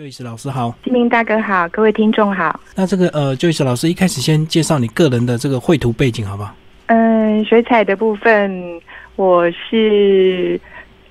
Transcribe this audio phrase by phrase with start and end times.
[0.00, 2.58] 就意思老师好，金明大哥好，各位听众好。
[2.74, 6.54] 那这个呃，就意思老师一开始先介绍你个人的这个绘图背景，好不好？
[6.86, 8.80] 嗯，水彩的部分，
[9.16, 10.58] 我是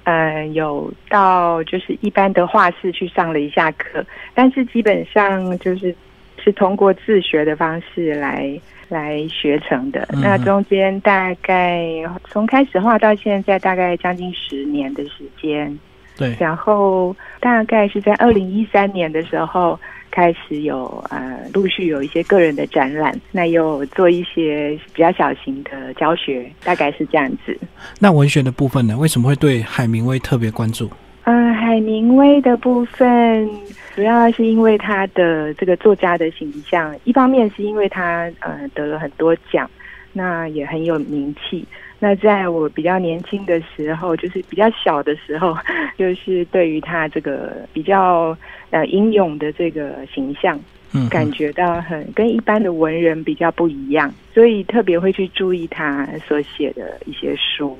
[0.06, 5.96] 嗯有到就是一般的画室去上了一下课，但是基本上就是
[6.44, 10.10] 是通过自学的方式来来学成的。
[10.14, 11.86] 那中间大概
[12.28, 15.78] 从开始画到现在，大概将近十年的时间。
[16.20, 19.80] 对，然后大概是在二零一三年的时候
[20.12, 27.58] 开始有呃陆续有一些个人的展览，那又做一些比较小型的教学，大概是这样子。
[28.00, 28.98] 那文学的部分呢？
[28.98, 30.90] 为什么会对海明威特别关注？
[31.24, 33.48] 嗯，海明威的部分
[33.96, 39.70] 主要是因为他的这个作家的形象，一方面是因为他呃得了很多奖，
[40.14, 41.66] 那也很有名气。
[42.02, 45.54] 那在我比较年轻的时候，就是比较小的时候，
[46.00, 48.36] 就是对于他这个比较
[48.70, 50.58] 呃英勇的这个形象，
[50.94, 57.78] 嗯，感觉到很跟一般的文人比较不一样，所以特别会去注意他所写的一些书。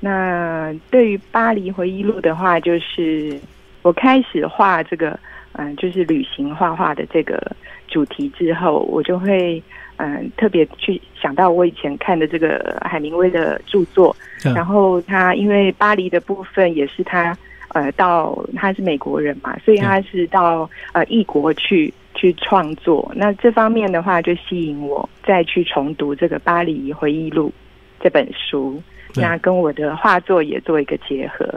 [0.00, 3.38] 那对于巴黎回忆录的话，就是
[3.82, 5.16] 我开始画这个，
[5.52, 7.40] 嗯，就是旅行画画的这个
[7.86, 9.62] 主题之后，我就会。
[10.04, 23.12] 嗯，特别去想到我以前看的这个海明威的著作，然后他因为巴黎的部分也是他呃到他是美国人嘛，所以他是到呃异国去去创作。
[23.14, 27.48] 那这方面的话就吸引我再去重读这个《巴黎回忆录》
[28.02, 28.82] 这本书，
[29.14, 31.48] 那跟我的画作也做一个结合。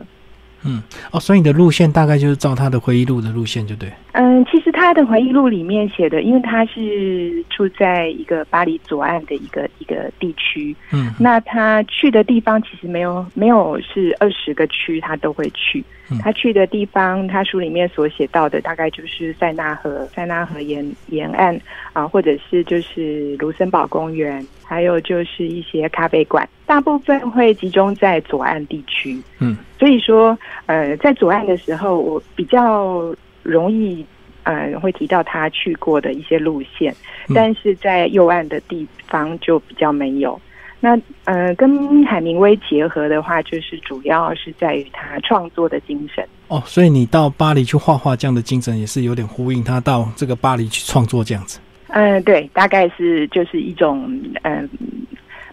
[0.65, 3.91] 嗯，哦，所以你的路线大概就是照他的回忆录的路线，就对。
[4.13, 15.83] 嗯，其实他的回忆录里面写的，因为他是住在一个巴黎左岸的一个一个地区，嗯，那他去的地方其实没有没有是二十个区，他都会去。
[16.21, 21.59] 他去的地方，他书里面所写到的，大概就是塞纳河、塞纳河沿沿岸
[21.93, 29.19] 啊，或者是就是卢森堡公园，还有就是一些咖啡馆，大部分会集中在左岸地区。
[29.39, 30.37] 嗯，所以说，
[30.67, 34.05] 呃，在左岸的时候，我比较容易，
[34.43, 36.93] 呃，会提到他去过的一些路线，
[37.33, 40.39] 但是在右岸的地方就比较没有。
[40.85, 46.61] 那呃，跟海明威结合的话，就是主要是在于他创作的精神哦。
[46.63, 51.59] 所以你到巴黎去画画，这样的精神也是有点呼应他到这个巴黎去创作这样子。
[51.87, 54.07] 嗯，对，大概是就是一种
[54.43, 54.69] 嗯，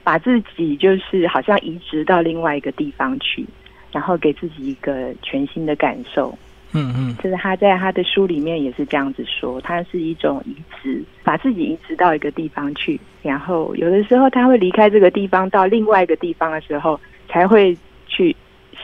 [0.05, 3.47] 把自己就是好像移植到另外一个地方去，
[3.91, 6.37] 然后给自己一个全新的感受。
[6.73, 18.35] 嗯嗯，就是他在他的书里面也是这样子说，他是一种移植，把自己移植到一个地方去，然后有的时候他会离开这个地方到另外一个地方的时候，才会去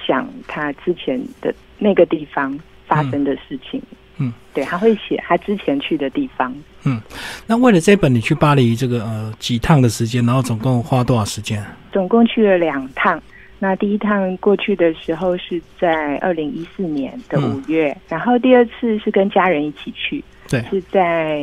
[0.07, 3.83] 想他之前的那个地方发生的事情。
[4.19, 6.53] 嗯，对，他会写他之前去的地方。
[6.85, 7.01] 嗯，
[7.47, 11.65] 那为了这本，你去巴黎这个呃几趟的时间，然后总共花多少时间？
[11.93, 13.21] 总共去了两趟。
[13.61, 21.43] 那第一趟过去的时候是在二零一四年的五月，然后第二次是跟家人一起去，对，是在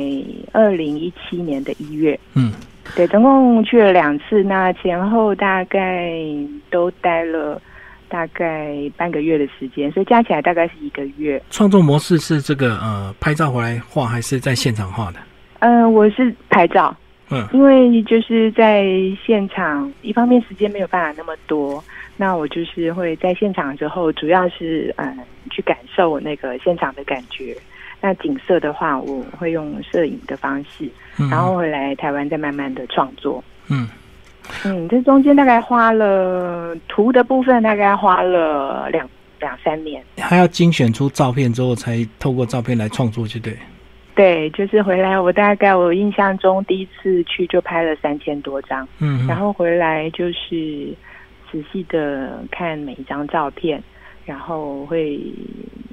[0.54, 2.54] 二零一七年的一月，嗯，
[2.96, 6.14] 对，总共去了两次，那前后大概
[6.70, 7.62] 都待了
[8.08, 11.42] 大概半个月的时间，所以加起来大概是一个月。
[11.50, 15.20] 创作模式是这个呃，拍照回来画还是在现场画的？
[15.60, 16.96] 嗯，我是拍照，
[17.30, 18.86] 嗯，因为就是在
[19.26, 21.84] 现场，一方面时间没有办法那么多。
[22.18, 25.18] 那我就是会在现场之后，主要是嗯
[25.52, 27.56] 去感受那个现场的感觉。
[28.02, 30.88] 那景色的话，我会用摄影的方式，
[31.30, 33.44] 然后回来台湾再慢慢的创作。
[33.68, 33.88] 嗯
[34.64, 39.10] 嗯，这中间大概花了图的部分，大概花了两
[39.40, 40.04] 两三年。
[40.18, 43.58] 还要精选出照片之后，才透过照片来创作，就对。
[44.14, 48.88] 对，就是回来，我大概我印象中第一次去就拍了三千多张。
[49.00, 50.94] 嗯，然后回来就是。
[51.52, 53.82] 仔细的看每一张照片，
[54.26, 55.20] 然后会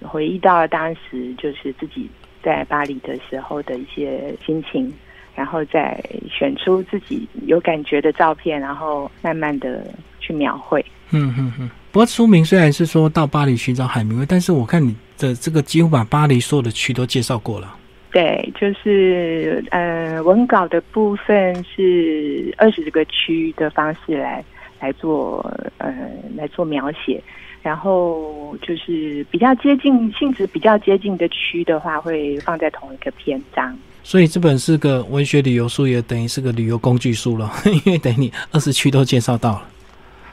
[0.02, 2.08] 回忆到当时就是自己
[2.42, 4.92] 在巴黎的时候的一些心情，
[5.34, 9.86] 然后再选出自己有感觉的照片，然后慢慢的
[10.18, 10.84] 去描绘。
[11.10, 11.70] 嗯嗯嗯。
[11.92, 17.76] 不过书名虽然是说到巴黎寻找海明威，但是我看你的这个几乎把巴黎所有的区都介绍过了。
[18.10, 24.44] 对，就是呃，文稿的部分是二十个区的方式来。
[24.82, 25.40] 来做
[25.78, 25.94] 呃
[26.36, 27.22] 来做描写，
[27.62, 33.78] 然后就是比较接近性质比较接近的区的话，会放在同一个篇章。
[34.02, 37.48] 所以这本是个文学旅游书，也等于是个旅游工具书了，
[37.86, 39.68] 因为等于你二十区都介绍到了。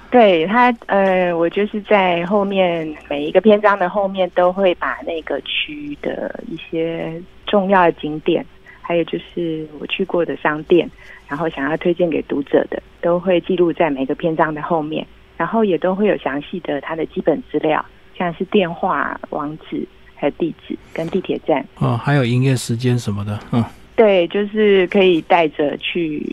[0.10, 8.44] 对他，呃，我就是在后面每一个篇章的后面都会把那个区的一些重要的景点，
[8.90, 10.90] 还有就是我去过的商店，
[11.28, 15.06] 然后想要推荐给读者的，都会记录在每个篇章的后面，
[15.38, 17.86] 然后也都会有详细的它的基本资料，
[18.18, 21.64] 像是电话、网址、还有地址跟地铁站。
[21.78, 23.64] 哦，还有营业时间什么的，嗯。
[23.96, 26.26] 对，就是可以带着去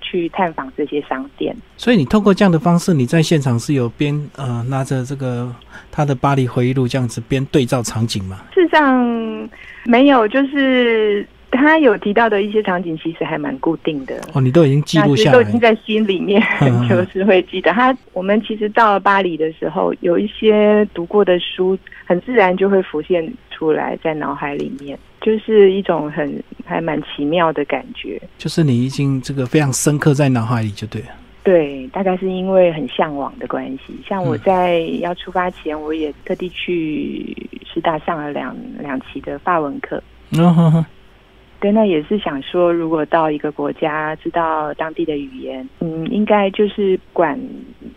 [0.00, 1.54] 去探访这些商店。
[1.76, 5.54] 所以你透过这样的方式，你在现场是有边呃拿着这个
[5.90, 8.40] 他的巴黎回忆录这样子边对照场景吗？
[8.54, 9.48] 事实上
[9.84, 14.20] 没有，就是他有提到的一些场景，其实还蛮固定的。
[14.34, 16.42] 哦，你都已经记录下来，都已经在心里面，
[16.88, 17.72] 就是会记得。
[17.72, 24.98] 他我们其实到了巴黎的时候，有一些读过的书，很自然就会浮现出来在脑海里面。
[25.20, 31.08] 就是一种很还蛮奇妙的感觉，就是你已经这个非常深刻在脑海里就对了。
[31.42, 33.98] 对，大概是因为很向往的关系。
[34.06, 37.36] 像我在要出发前，我也特地去
[37.66, 40.00] 师大上了两两期的法文课。
[40.30, 40.86] 嗯哼哼。
[41.60, 47.36] 对，那也是想说，如果到一个国家，知道当地的语言，嗯，应该就是管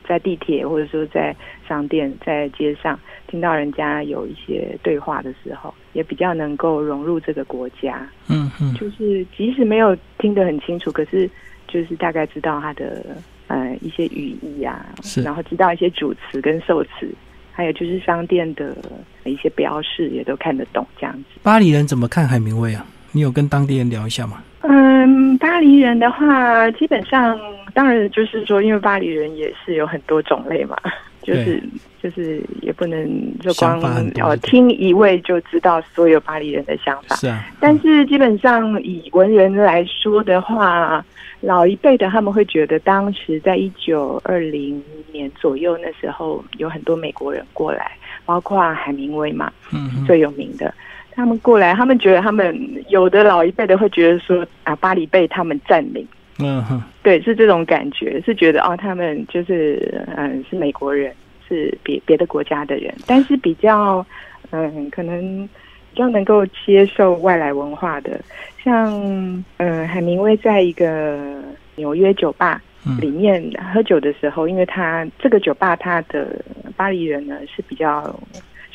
[0.08, 1.36] 在地铁或者说在
[1.68, 8.02] 商店、在街上听到人家有一些对话的时候，也比较能够融入这个国家。
[8.30, 11.30] 嗯嗯，就是即使没有听得很清楚，可是
[11.68, 13.06] 就是大概知道它的
[13.46, 17.08] 呃一些语义啊，是，然后知道一些主词跟受词，
[17.52, 18.76] 还有就是商店的
[19.24, 21.40] 一些标示也都看得懂这样子。
[21.44, 22.84] 巴黎人怎么看海明威啊？
[23.12, 24.42] 你有跟当地人聊一下吗？
[24.62, 27.40] 嗯，巴黎人的话，基本上
[27.74, 30.78] 当然就是说，因为巴黎人也是有很多种类嘛，
[31.24, 31.62] 就是
[32.02, 33.82] 就是也不能就光
[34.22, 37.16] 哦听一位就知道所有巴黎人的想法。
[37.16, 41.04] 是啊，但是基本上以文人来说的话，
[41.42, 44.82] 老一辈的他们会觉得，当时在一九二零
[45.12, 47.92] 年左右那时候，有很多美国人过来，
[48.26, 50.72] 包括海明威嘛，嗯，最有名的。
[51.14, 52.58] 他们过来，他们觉得他们
[52.90, 56.08] 有的老一辈的会觉得说啊，巴黎被他们占领，
[56.40, 61.14] 嗯哼，对，是这种感觉，是觉得哦，他们就是嗯是美国人，
[61.48, 64.06] 是别别的国家的人，但是比较
[64.52, 65.48] 嗯可能
[65.94, 68.20] 比较能够接受外来文化的，
[68.64, 71.44] 像嗯海明威在一个
[71.76, 72.62] 纽约酒吧
[73.00, 73.44] 里面
[73.74, 76.44] 喝酒的时候，因为他这个酒吧他的
[76.76, 78.18] 巴黎人呢是比较。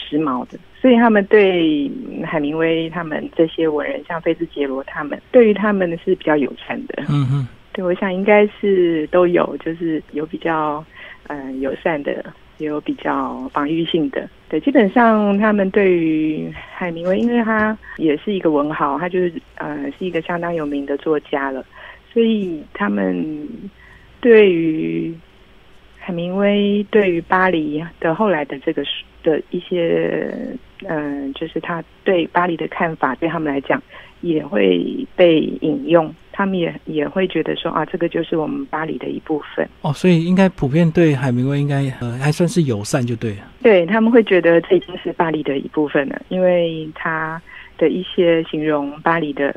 [0.08, 1.90] 时髦的，所以他们对
[2.24, 7.02] 海明威他们这些文人，像菲兹杰罗他们，对于他们是比较友善的。
[7.08, 10.84] 嗯哼，对，我想应该是都有，就是有比较
[11.26, 12.24] 嗯友善的，
[12.58, 14.28] 也有比较防御性的。
[14.48, 21.64] 对，基本上他们对于海明威，因为他也是一个文豪，他就是呃是一个相当有名的作家了，
[22.12, 23.48] 所以他们
[24.20, 25.12] 对于
[25.98, 28.84] 海明威，对于巴黎的后来的这个。
[29.26, 30.31] 的一些，
[30.87, 33.82] 嗯，就是他对巴黎的看法，对他们来讲
[34.20, 39.69] 也会被引用，他们也也会觉得说啊，这个就是我们巴黎的一部分。
[39.82, 43.50] 哦，所以应该普遍对海明威应该呃还算是友善，就对了。
[43.62, 47.43] 对他们会觉得这已经是巴黎的一部分了，因为他
[47.76, 49.52] 的一些形容巴黎的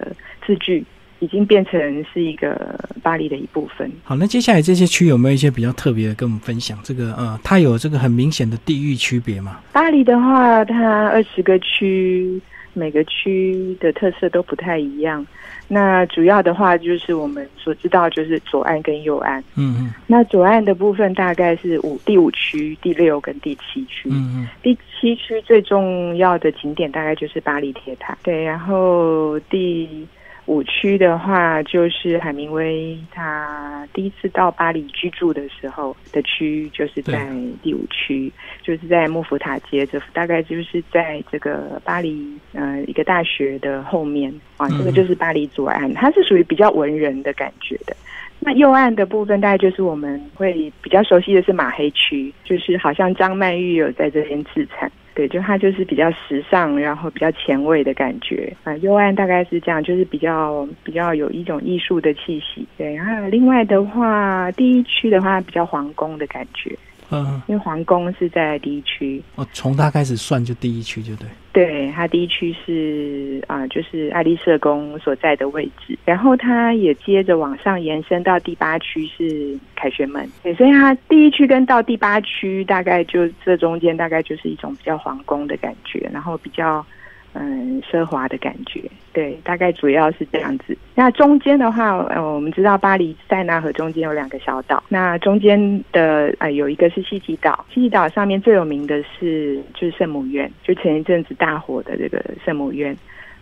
[0.46, 0.84] 字句。
[1.20, 3.92] 已经变成是一个巴黎的一部分。
[4.04, 6.80] 好，那接下来这些区有没有一些比较特别的跟我们分享？
[6.82, 9.60] 这个呃，它有这个很明显的地域区别吗？
[9.74, 12.42] 巴黎的话，它二十个区，
[12.74, 15.26] 每个区的特色都不太一样。
[15.68, 19.44] 那主要的话就是我们所知道，就是左岸跟右岸。
[19.56, 19.94] 嗯嗯。
[20.08, 24.10] 那左岸的部分大概是五第五区、第六跟第七区。
[24.10, 24.48] 嗯嗯。
[24.64, 28.18] 第七区最重要的景点大概就是巴黎铁塔。
[28.24, 30.08] 对，然后第。
[30.50, 37.30] 五区的话，就是海明威他第一次到巴黎居住的时候的区，就是在
[37.62, 38.32] 第五区，
[38.64, 47.96] 就是在莫福塔街，这大概就是在这个巴黎呃一个大学的后面啊，这个就是巴黎左岸，它是属于比较文人的感觉的。
[48.40, 54.92] 那右岸的部分，大概就是我们会比较熟悉的是马黑区，就是好像张曼玉有在这边自产。
[55.20, 58.74] 对，就它就是比较时尚，然后比较前卫的感觉啊。
[58.78, 62.66] 幽暗大概是这样，就是比较比较有一种艺术的气息。
[62.78, 66.74] 对，然后另外的话，第一区的话比较皇宫的感觉。
[67.12, 69.22] 嗯，因为皇宫是在第一区。
[69.36, 71.28] 哦，从它开始算就第一区就对。
[71.52, 80.30] 对，它第一区是啊，就是爱丽舍宫所在的位置，然后它也接着往上延伸到第八区是凯旋门。
[80.44, 86.86] 对，所以它第一区跟到第八区大概就这中间大概就是一种比较皇宫的感觉，然后比较
[87.34, 88.82] 嗯奢华的感觉。
[89.12, 90.78] 对，大概主要是这样子。
[90.96, 102.96] 那中间的话，呃，我们知道巴黎塞纳河中间有两个小岛，那中间的呃有一个是西吉岛，西吉岛上面最有名的是就是圣母院，就前一阵子大火的这个圣母院，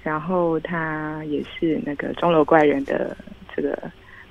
[0.04, 3.16] 然后它也是那个钟楼怪人的
[3.56, 3.78] 这个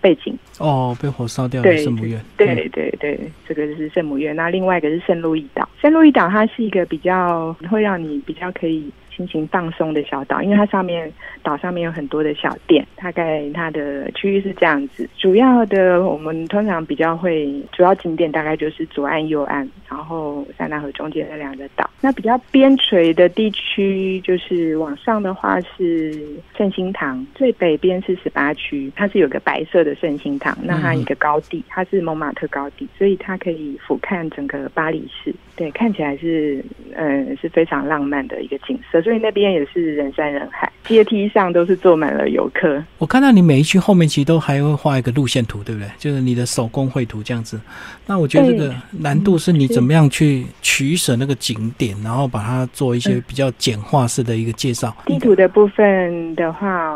[0.00, 4.34] 背景哦，被火烧掉的圣母院，对对对，这个是圣母院。
[4.34, 8.90] 那另外一个是圣路易岛，圣路易岛它是一个比较会让你比较可以。
[9.16, 11.10] 心情放松的小岛，因为它上面
[11.42, 15.08] 岛上面有很多的小店，大概它的区域是这样子。
[15.16, 21.88] 主要的我们通常比较会主要景点大概就是左岸、右岸，然后塞纳河中间的两个岛。
[22.00, 26.20] 那比较边陲的地区，就是往上的话是
[26.58, 35.32] 圣心堂，最北边是十八区，它是有个白色的圣心堂，那它一个高地，它是蒙马特高地，所以它可以俯瞰整个巴黎市。
[35.54, 36.62] 对，看起来是
[36.94, 39.00] 嗯是非常浪漫的一个景色。
[39.00, 42.82] 所以那边也是人山人海，阶梯上都是坐满了游客。
[42.98, 45.90] 我看到你每一区后面其实都还会画一个路线图，对不对？
[45.98, 47.60] 就是你的手工绘图这样子。
[48.06, 54.96] 那我觉得这个难度是你怎么样去取舍那个景点，然后把它做一些比较简化式的一个介绍。
[55.04, 56.94] 地图的部分的话，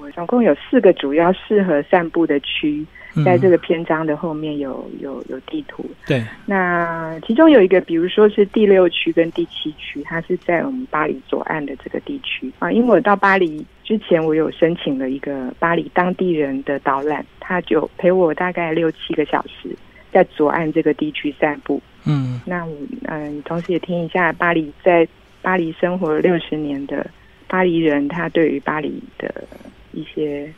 [0.00, 2.86] 我总共有四个主要适合散步的区。
[3.24, 6.24] 在这个篇章的后面有有有地图，对。
[6.46, 12.70] 那其中有一个，比如说是第六区跟第七区，它是在我们巴黎左岸的这个地区啊。
[12.70, 19.74] 因为我到巴黎之前，我有申请了一个巴黎当地人的导览，他就陪我大概六七个小时，
[20.12, 21.82] 在左岸这个地区散步。
[22.06, 22.72] 嗯，那我
[23.08, 25.06] 嗯，同时也听一下巴黎在
[25.42, 27.10] 巴黎生活了六十年的
[27.48, 29.42] 巴黎人，他对于巴黎的
[29.90, 30.48] 一些。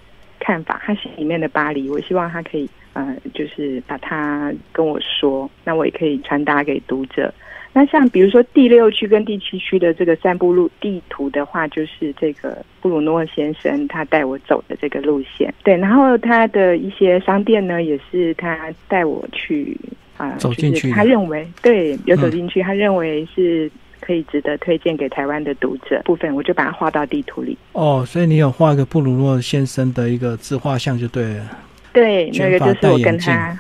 [0.45, 7.33] 看法，他心里面的巴黎，我希望他可以，呃，就是把它跟我说，那我也可以传达给读者。
[7.73, 15.55] 那像比如说第六区跟第七区的这个散步路地图的话，就是这个布鲁诺先生他带我走的这个路线。
[15.63, 19.77] 对，然后他的一些商店呢，也是他带我去
[20.17, 20.91] 啊，走进去。
[20.91, 23.71] 他认为对，有走进去，他认为是。
[24.03, 27.57] 可以值得推荐给台湾的读者部分，我就把它画到地图里。
[27.73, 31.59] 哦，所以你有画一个布鲁诺先生的一个自画像就对了。
[31.93, 33.57] 对，那个就是我跟他，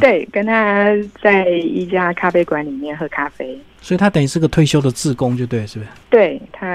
[0.00, 0.86] 对，跟他
[1.22, 3.58] 在一家咖啡馆里面喝咖啡。
[3.80, 5.90] 所以他等于是个退休的志工，就对，是不是？
[6.08, 6.66] 对他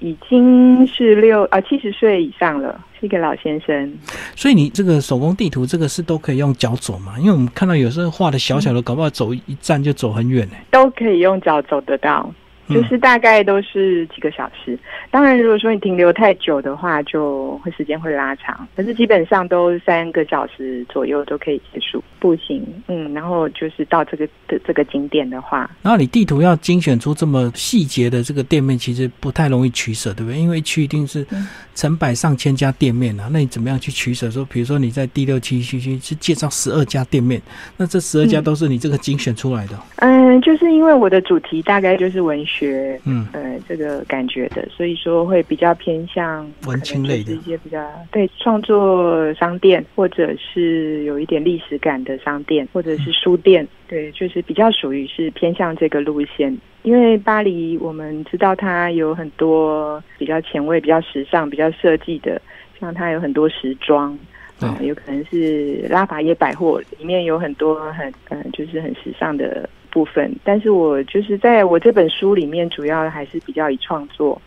[0.00, 3.92] 已经是六啊七十岁以上了，是一个老先生。
[4.34, 7.14] 所以你这个手工地图，这个是都可以用脚走嘛？
[7.18, 10.54] 因为我们看到有时候画的小小的，搞不好走一站就走很远呢。
[10.72, 12.28] 都可以用脚走得到。
[12.68, 14.78] 就是大概都是几个小时，
[15.10, 18.66] 当然如果说你停留太久的话，就会时间会拉长。
[18.76, 22.62] 可是基本上都三个小时左右都可以结束步行。
[22.88, 30.38] 嗯，然后就是到这个的这个景点的话，然后你地图要精选出这么细节的这个店面，其实不太容易取舍，对不对？
[30.38, 31.26] 因为去一定是
[31.74, 34.30] 成百上千家店面啊，那你怎么样去取舍？
[34.30, 37.40] 说比如说你在第六七区区是介绍十二家店面，
[37.78, 39.78] 那这十二家都是你这个精选出来的？
[39.96, 42.57] 嗯，就是因为我的主题大概就是文学。
[42.58, 56.56] 学嗯呃这个感觉的，所以说会比较偏向文青类的一些比较对创作商店，或者是有一点历史感的商店，或者是书店，对，就是比较属于是偏向这个路线。
[56.82, 62.40] 因为巴黎我们知道它有很多比较前卫、比较时尚、比较设计的，
[62.80, 64.18] 像它有很多时装
[64.60, 69.68] 啊，有可能是拉法叶百货里面有很多很嗯就是很时尚的。
[69.90, 74.40] 部分，但是我就是在我这本书里面，主要还是比较以创作，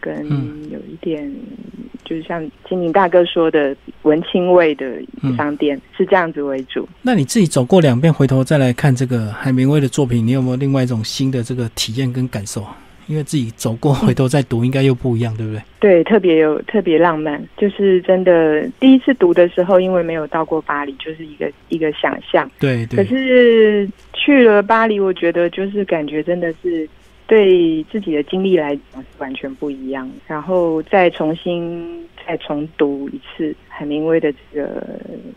[0.00, 0.26] 跟
[0.70, 1.32] 有一点
[2.04, 5.00] 就是像金明大哥说的文青味的
[5.36, 6.88] 商店是这样子为主。
[7.02, 12.76] 那你自己走过两遍，回头再来看这个海明威的作品，你有没有另外一种新的这个体验跟感受啊？
[13.12, 15.62] 因为自己走过，回头再读，应该又不一样，对不对？
[15.78, 22.50] 对，特别有特别浪漫，就是真的第一次读的时候，因为没有到过巴黎，就是一个一个想象。
[22.58, 22.96] 对对。
[22.96, 26.88] 可是去了巴黎，我觉得就是感觉真的是
[27.26, 30.10] 对自己的经历来讲是完全不一样。
[30.26, 34.82] 然后再重新再重读一次海明威的这个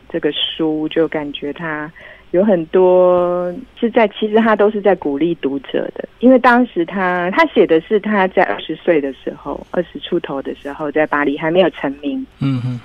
[0.08, 1.91] 这个书，就感觉他。
[2.36, 3.50] 有很多
[3.80, 12.77] 是在，其实他都是在鼓励读者的，因为当时他他写的是他在二十岁的时候，二十出头的时候，在巴黎还没有成名，嗯哼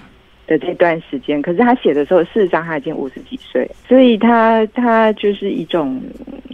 [0.47, 1.43] 的这段时间。
[1.43, 6.01] 可是他写的时候，事实上他已经五十几岁，所以他他就是一种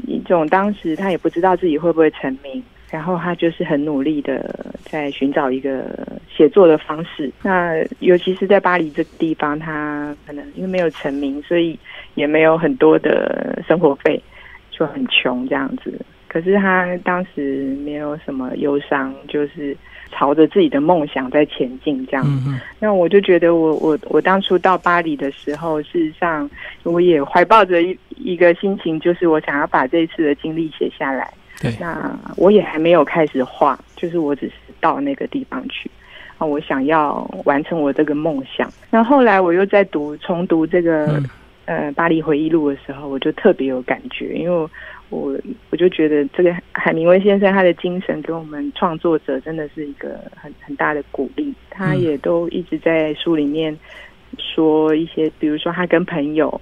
[0.06, 2.62] 一种当时他也不知道自己会不会成名。
[2.90, 5.84] 然后他就是很努力的在寻找一个
[6.28, 7.30] 写作的方式。
[7.42, 11.78] 那尤其是在巴黎这个地方，他可能因为没有成名，所以
[12.14, 14.22] 也没有很多的生活费，
[14.70, 16.00] 就很穷这样子。
[16.28, 19.74] 可是他当时没有什么忧伤，就是
[20.12, 22.24] 朝着自己的梦想在前进这样。
[22.26, 26.48] 嗯那我就觉得我我我当初到巴黎的时候，事实上
[26.82, 31.32] 我也怀抱着一一个心情，就是我想要把这一次的经历写下来。
[31.60, 35.90] 对，那我也还没有开始画，就是我只是到那个地方去
[36.38, 38.70] 啊，我想要完成我这个梦想。
[38.90, 41.30] 那后来我又在读重读这个、嗯
[41.66, 44.70] 呃巴黎回忆录的时候，我就特别有感觉，因为我
[45.08, 45.36] 我
[45.70, 51.52] 我就觉得这个海明威先生他的精神给我们创作者真的是一个很很大的鼓励。
[51.68, 53.76] 他嗯也都一直在书里面
[54.38, 56.60] 说一些，比如说他跟朋友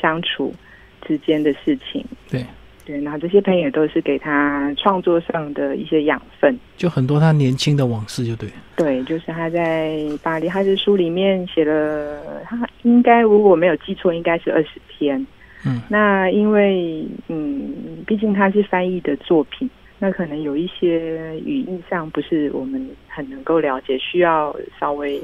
[0.00, 0.54] 相处
[1.02, 2.02] 之间的事情。
[2.30, 2.42] 对，
[2.86, 6.56] 对，然后这些朋友都是给他创作上的一些养分。
[6.76, 8.48] 就很多他年轻的往事，就对。
[8.76, 15.18] 对，就是他在巴黎，他的书里面写了，他应该如果没有记错，应该是二十篇。
[15.64, 17.74] 嗯那因为嗯，
[18.06, 25.20] 毕竟他是翻译的作品，那可能有一些语义上不是我们很能够了解，需要稍微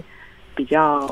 [0.56, 1.08] 比较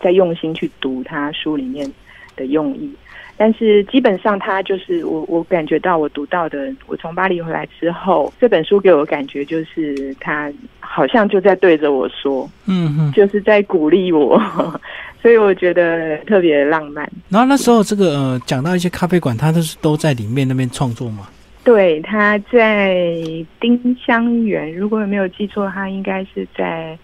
[0.00, 1.88] 再用心去读他书里面
[2.34, 2.92] 的用意。
[3.36, 13.12] 但是基本上，他就是我，我感觉到我读到的，我从巴黎回来之后，这本书给我的感觉就是他好像就在对着我说，嗯哼。
[13.12, 14.40] 就是在鼓励我，
[15.20, 17.10] 所以我觉得特别浪漫。
[17.28, 21.28] 然后那时候这个呃，讲到一些咖啡馆，他都是都在里面那边创作嘛。
[21.64, 23.16] 对，他在
[23.58, 26.96] 丁香园，如果没有记错，他应该是在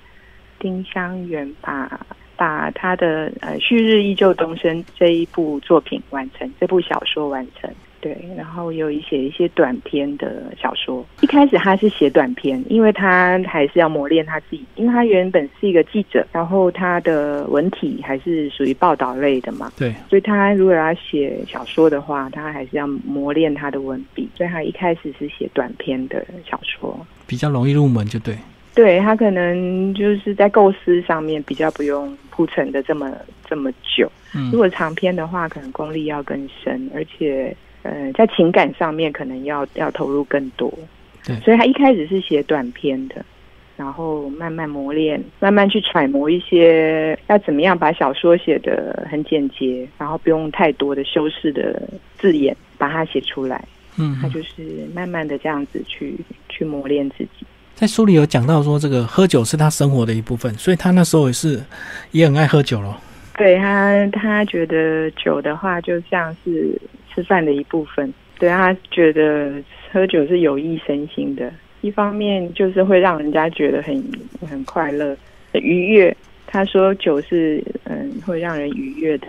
[0.59, 1.99] 丁香园把
[2.41, 7.71] 把他的呃《旭日依旧东升》这一部作品完成，这部小说完成。
[8.01, 11.05] 对，然后有一写一些短篇的小说。
[11.21, 26.99] 一开始他是写短篇，因为他还是要磨练他自己，因为他原本是一个记者，然后他的文体还是属于报道类的嘛，对，所以他如果要写小说的话，他还是要磨练他的文笔，所以他一开始是写短篇的小说。
[27.27, 28.35] 比较容易入门，就对。
[28.81, 33.13] 对他可能就是在构思上面比较不用铺陈的这么
[33.47, 34.11] 这么久。
[34.35, 40.73] 嗯如果长篇的话，可能功力要更深，而且呃，在情感上面可能要要投入更多。
[41.27, 43.23] 对所以他一开始是写短篇的，
[43.77, 51.87] 然后慢慢磨练，慢慢去揣摩一些要怎么样把小说写的很简洁，然后不用太多的修饰的
[52.19, 53.63] 字眼，把它写出来。
[53.99, 56.17] 嗯他就是慢慢的这样子去
[56.49, 57.45] 去磨练自己。
[57.81, 61.59] 在书里有讲到说，这个喝酒是他生活的一部分，所以他那时候也是
[62.11, 62.95] 也很爱喝酒咯。
[63.39, 68.13] 对他，他觉得酒的话就像是吃饭的一部分。
[68.39, 69.51] 对他觉得
[69.91, 74.05] 喝酒是有益身心的，一方面就是会让人家觉得很
[74.47, 75.17] 很快乐、
[75.53, 76.15] 愉悦。
[76.47, 79.29] 他说酒是嗯会让人愉悦的，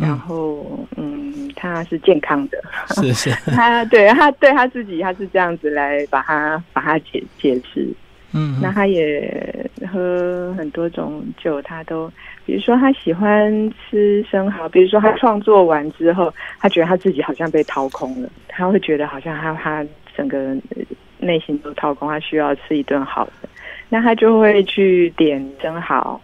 [0.00, 2.62] 然后嗯他是健康的。
[2.94, 7.88] 是是， 他对他对他自己他是这样子来把它把它解解释。
[8.32, 12.10] 嗯，那他也喝很多种酒，他都，
[12.44, 20.38] 比如说他喜欢吃生蚝，比如说他创作完之后，他觉得他自己好像被掏空了，他会觉得好像他他整个
[20.74, 20.82] 呃
[21.18, 23.48] 内心都掏空，他需要吃一顿好的，
[23.88, 26.20] 那他就会去点生蚝，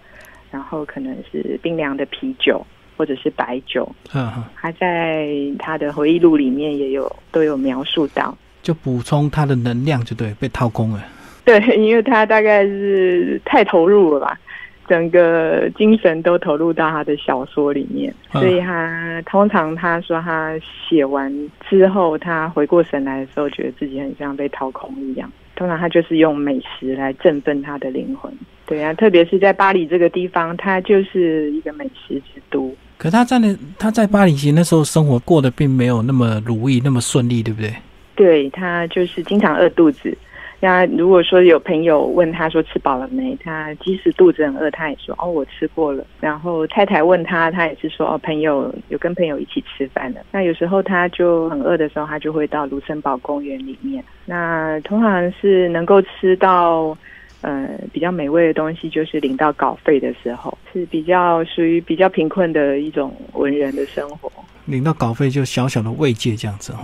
[0.50, 2.62] 然后可能是冰凉的啤酒
[3.02, 3.84] 或者是白酒，
[4.14, 8.32] 嗯嗯，他在他的回忆录里面也有都有描述到。
[8.62, 11.04] 就补充他的能量，就对，被掏空了。
[11.44, 14.38] 对， 因为他大概是太投入了吧，
[14.86, 20.54] 整个精神都投入到他的小说里面，嗯所以他通常他说他
[20.88, 25.28] 写完之后，他回过神来的时候，觉得自己很像被掏空一样。
[25.56, 28.32] 通常他就是用美食来振奋他的灵魂。
[28.64, 32.74] 对啊，特别是在巴黎这个地方，它就是一个美食之都。
[33.02, 37.74] 可他在那他在巴黎其实那时候生活过得并没有那么如意，那么顺利，对不对？
[38.14, 40.16] 对他就是经常饿肚子。
[40.60, 46.06] 那如果说有朋友问他说吃饱了没，他即使肚子很饿，他也说哦我吃过了。
[46.20, 50.20] 然后太太问他，他也是说哦朋友有跟朋友一起吃饭了。
[50.30, 54.04] 那有时候他就很饿的时候，他就会到卢森堡公园里面。
[54.26, 56.96] 那通常是能够吃到
[57.42, 64.32] 呃比较美味的东西，就是领到稿费的时候，是比较属于比较贫困的一种文人的生活。
[64.66, 66.78] 领到稿费就小小的慰藉这样子哦。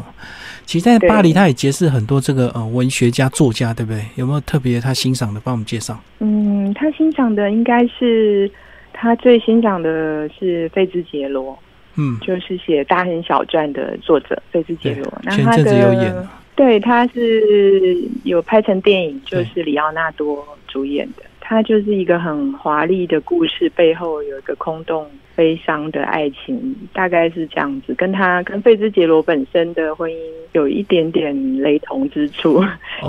[0.67, 4.05] 其实，在巴黎，他也结识很多这个呃文学家、作家，对不对？
[4.17, 5.99] 有没有特别他欣赏的，帮我们介绍？
[6.19, 8.51] 嗯，他欣赏的应该是
[8.93, 11.57] 他最欣赏的是费兹杰罗，
[11.95, 15.21] 嗯，就是写《大亨小传》的作者费兹杰罗。
[15.23, 16.13] 那他前阵子有演
[16.59, 21.23] 对，他是有拍成电影，就是里奥纳多主演的。
[21.41, 27.95] 它就是一个很华丽的故事，背后有一个空洞、悲伤的爱情，大概是这样子。
[27.95, 30.17] 跟他跟费兹杰罗本身的婚姻
[30.53, 32.61] 有一点点雷同之处，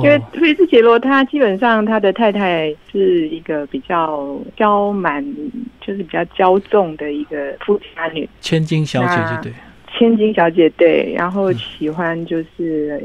[0.03, 5.25] 因为费兹杰罗他基本上他的太太是一个比较娇蛮，
[5.81, 9.51] 就是比较骄纵的一个富家女，千金小姐就对。
[9.91, 13.01] 千金小姐对，然后喜欢就是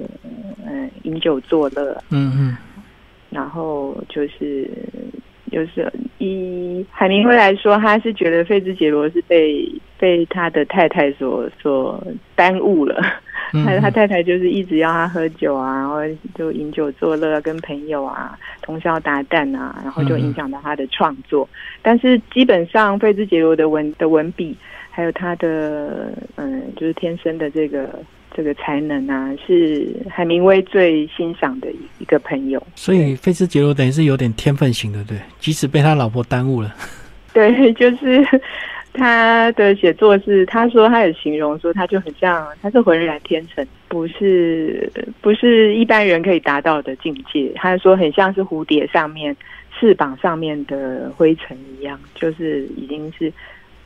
[0.67, 2.57] 嗯饮酒作乐，嗯嗯，
[3.31, 4.71] 然后就是
[5.51, 9.67] 就是以海明威来说，他是觉得费兹杰罗是被
[9.99, 12.03] 被他的太太所所
[12.35, 13.01] 耽误了，
[13.65, 16.01] 他他太太就是一直要他喝酒啊，然后
[16.35, 21.49] 就饮酒作乐，跟朋友啊通宵达旦啊，然后就影响到他的创作。
[21.83, 24.57] 但是基本上费兹杰罗的文的文笔。
[24.97, 27.99] 还有他的嗯，就是天生的这个
[28.33, 31.67] 这个才能啊，是海明威最欣赏的
[31.99, 32.65] 一个朋友。
[32.77, 36.73] 所以费斯杰罗等于是有点天分型的，对，即使被他老婆耽误了。
[37.33, 38.25] 对， 就是
[38.93, 44.89] 他的写作是，他说他有形容说，他就很像，他是浑然天成，不是
[45.21, 47.51] 不是一般人可以达到的境界。
[47.57, 49.37] 他说很像是蝴蝶上面
[49.77, 53.33] 翅膀上面的灰尘一样，就是已经是。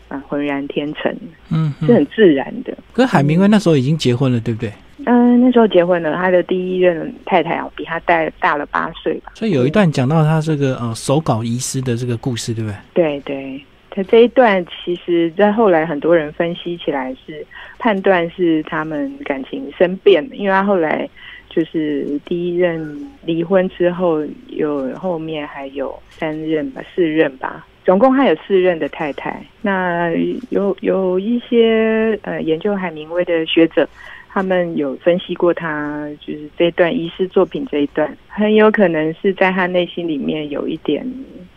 [0.09, 1.15] 啊，浑然天成，
[1.51, 2.77] 嗯，是很自然的。
[2.93, 4.73] 可是海明威那时候已经结婚了，对不对？
[5.07, 9.33] 嗯，那时候结婚了，他的第一任太太啊，比他大大了八岁吧。
[9.35, 13.21] 所以有一段讲到他这个呃手稿遗失的这个故事，对不对？
[13.21, 17.47] 对对，他这一段其实，在后来很多人分析起来是
[17.79, 21.09] 判断是他们感情生变的，因为他后来
[21.49, 27.65] 就是第一任离婚之后，有后面还有三任吧，四任吧。
[27.89, 29.43] 总共还有四任的太太。
[29.63, 30.11] 那
[30.51, 33.89] 有有一些呃研究海明威的学者，
[34.29, 41.03] 他们有分析过他就是这段遗失作品这一段，很有可能是在他内心里面有一点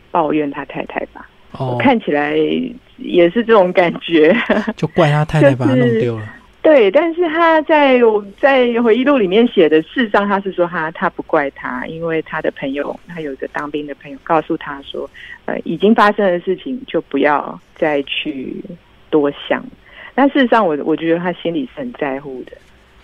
[0.09, 1.27] 抱怨他太太吧。
[1.51, 2.33] 哦，看起来
[2.95, 4.33] 也是这种感觉，
[4.77, 6.25] 就怪他太太把他弄丢了。
[6.61, 7.99] 对，但是他在
[8.39, 15.09] 在回忆录里面写的，事实上他是说他他不怪他，因为他的朋友，他有一个当兵的朋友告诉他说，
[15.45, 18.55] 呃，已经发生的事情就不要再去
[19.09, 19.65] 多想。
[20.13, 22.51] 但事实上，我我觉得他心里是很在乎的，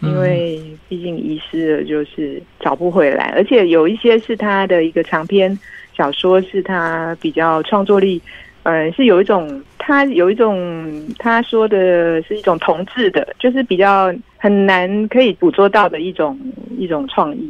[0.02, 5.58] 因为毕竟遗失了就是找不回来，而且有一些是他的一个长篇
[5.96, 8.22] 小说，是他比较创作力。
[8.70, 16.38] 嗯，是有一种，他有一种，他说的是一种同质的，就是比较很难可以捕捉到的一种
[16.78, 17.50] 一种创意，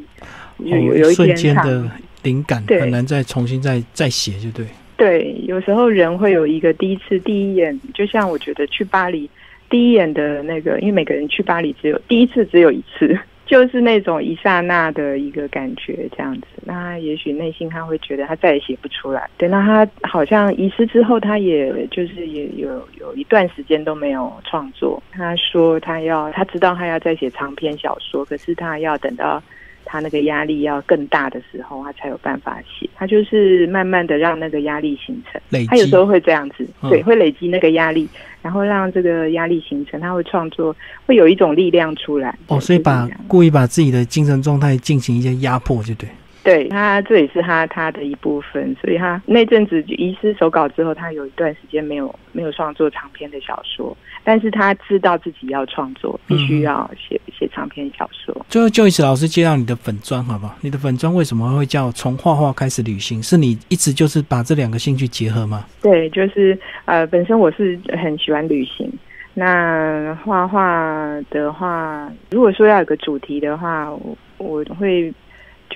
[0.60, 1.90] 有有一瞬间的
[2.22, 4.64] 灵感，很难再重新再再写，就对。
[4.96, 9.28] 对，有时候人会有一个第一次第一眼，就像我觉得去巴黎
[9.72, 13.18] 第一眼的那个，因为每个人去巴黎只有第一次只有一次。
[13.48, 16.48] 就是那种一刹那的一个感觉，这样子。
[16.64, 19.28] 那也许内心他会觉得他再也写不出来。
[19.38, 25.02] 等到他好像遗失之后，他也就是也有有一段时间都没有创作。
[25.12, 29.42] 他说他要，他知道他要再写长篇小说，可是他要等到。
[29.90, 32.88] 他那个压力要更大的时候，他才有办法写。
[32.94, 38.08] 他就是慢慢的让那个压力形成，他有时候会这样子，对，会累积那个压力，
[38.42, 42.38] 然后让这个压力形成，他会创作，会有一种力量出来。
[42.48, 46.08] 哦，所以把故意把自己的精神状态进行一些压迫，就对。
[46.48, 58.34] 对他，这也是他他的一部分，所以他那阵子遗失手稿之后，他有一段时间没有没有创作长篇的小说，但是他知道自己要创作，必须要写写长篇小说。
[58.48, 60.56] 最后，就一次老师接到你的粉砖，好不好？
[60.62, 63.22] 你的粉砖为什么会叫从画画开始旅行？
[63.22, 65.66] 是你一直就是把这两个兴趣结合吗？
[65.82, 68.90] 对，就是呃，本身我是很喜欢旅行，
[69.34, 75.14] 那画画的话，如果说要有个主题的话，我我会。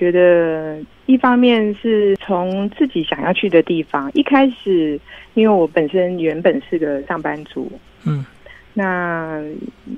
[0.02, 5.00] 觉得一方面是从自己想要去的地方，一开始
[5.36, 7.72] 因为我本身原本是个上班族，
[8.04, 8.26] 嗯，
[8.74, 9.40] 那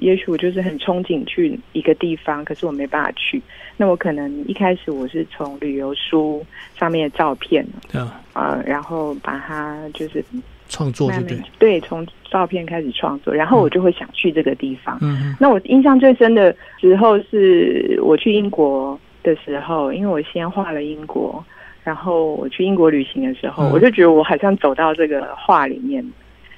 [0.01, 3.41] 也许我就是很憧憬去一个地方，可是我没办法去，
[3.77, 6.45] 那我可能一开始我是从旅游书
[6.77, 8.01] 上面的照片，对
[8.33, 10.21] 啊，然后把它就是
[10.67, 11.37] 创作，对对？
[11.59, 14.97] 对，从照片开始创作，然后我就会想去这个地方。
[14.99, 18.99] 嗯，那我印象最深的时候是我去英国。
[19.23, 21.43] 的时候，因为我先画了英国，
[21.83, 26.05] 然后我去英国旅行的时候，我就觉得我好像走到这个画里面，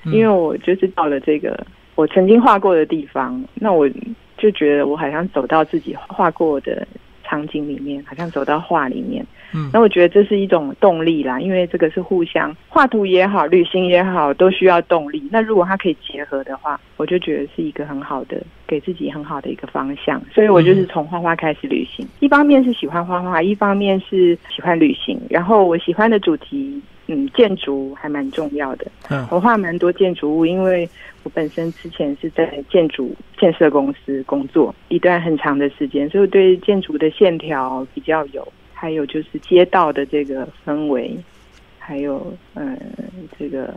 [0.05, 3.89] 因为我就是到了这个我曾经画过的地方，那我
[4.37, 6.85] 就觉得我好像走到自己画过的
[7.23, 9.25] 场景里面，好像走到画里面。
[9.53, 15.27] 嗯，那我觉得这是一种动力啦，因为这个是互相画图也好，旅行也好，都需要动力。
[15.31, 20.21] 那如果它可以结合的话，我就觉得是一个很好的，给自己很好的一个方向。
[20.33, 25.19] 所以我就是从画画开始旅行，一方面是喜欢画画，一方面是喜欢旅行。
[25.29, 28.87] 然后我喜欢的主题嗯，建筑还蛮重要的。
[29.09, 30.89] 嗯我画蛮多建筑物，因为
[31.23, 38.47] 我本身之前是在建筑建设公司工作一段很长的时间，所以对建筑的线条比较有，
[38.85, 41.17] 还有就是街道的这个氛围，
[41.79, 42.77] 还有嗯
[43.39, 43.73] 这个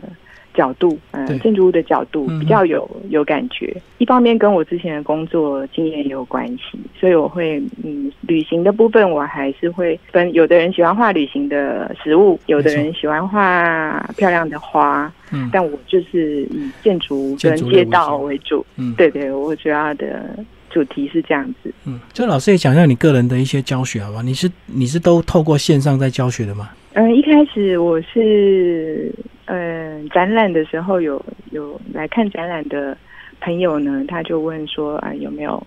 [0.53, 3.75] 角度，嗯、建筑物的角度比较有有感觉。
[3.97, 15.11] 一方面跟我之前的工作经验也有关系，所以我会嗯旅行的部分我还是会分，有的人喜欢画旅行的食物，有的人喜欢画漂亮的花。
[15.31, 18.63] 嗯但我就是以建筑跟街道为为主。
[18.77, 20.23] 嗯，对对，我主要的
[20.69, 21.73] 主题是这样子。
[21.85, 24.21] 嗯，就老师也讲一下你个人的一些教学好吧？
[24.23, 26.69] 你是你是都透过线上在教学的吗？
[26.93, 29.13] 嗯，一开始我是
[29.45, 32.97] 嗯展览的时候有有来看展览的
[33.41, 35.61] 朋友呢，他就问说啊有没有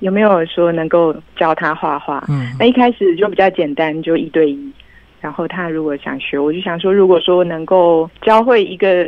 [0.00, 2.24] 有没有说能够教他画画？
[2.28, 4.72] 嗯那一开始就比较简单，就一对一。
[5.18, 9.04] 然后他如果想学，我就想说，如果说能够教会一个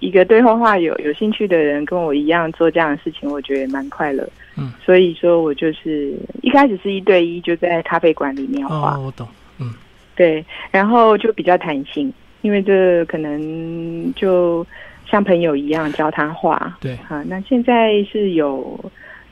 [0.00, 4.28] 一个对画画有有兴趣的人，跟我一样做这样的事情，我觉得也蛮快乐。
[4.56, 8.96] 嗯，所以说我就是一开始是一对一，就在咖啡馆里面画。
[8.96, 9.26] 哦，我懂。
[9.60, 9.72] 嗯
[10.14, 14.66] 对，然后就比较弹性，因为这可能就
[15.08, 16.76] 像朋友一样教他画。
[16.80, 18.78] 对，啊，那现在是有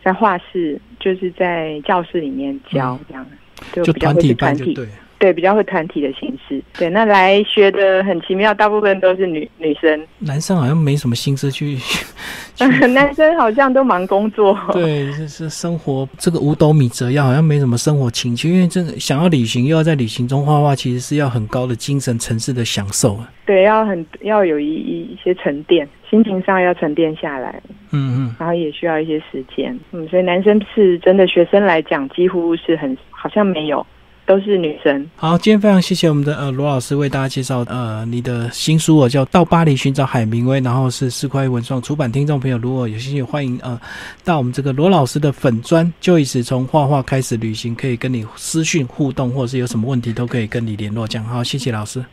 [0.02, 3.26] 在画室，就是在教室里面教这样，
[3.72, 4.88] 就就比较会团体团体，班就对。
[5.18, 6.62] 对，比较会团体的形式。
[6.79, 11.79] 对，那来学的很奇妙，大部分都是女女生，男生好像没什么心思去
[12.59, 14.59] 男生好像都忙工作。
[14.72, 18.50] 对，是是生活这个五斗米折腰，好像没什么生活情趣。
[18.50, 23.31] 因为这个想要旅行，又要在旅行中画画，其实是要很高的精神层次的享受啊。
[23.44, 27.61] 对，要很要有一一一些沉淀，心情上要沉淀下来，
[27.92, 29.79] 嗯嗯，然后也需要一些时间。
[29.92, 33.87] 嗯，所以男生是真的学生来讲，几乎是很好像没有，
[34.27, 35.09] 都是女生。
[35.17, 42.11] 好，今天非常谢谢我们的呃罗老师为大家介绍呃你的新书哦，叫《到巴黎寻找海明威》，然后是四块文创出版。
[42.11, 43.81] 听众朋友如果有兴趣，欢迎呃
[44.25, 51.07] 到我们这个罗老师的粉砖，就一直从画画开始旅行，可以跟你私讯互动，或者是有什么问题都可以跟你联络。
[51.07, 52.05] 这样好，谢谢老师。